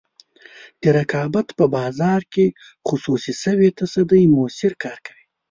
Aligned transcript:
د 0.81 0.83
رقابت 0.97 1.47
په 1.57 1.65
بازار 1.75 2.21
کې 2.33 2.45
خصوصي 2.87 3.33
شوې 3.43 3.69
تصدۍ 3.79 4.23
موثر 4.35 4.71
کار 4.83 4.97
کوي. 5.05 5.23